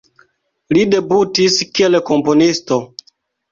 [0.77, 2.83] Li debutis kiel komponisto.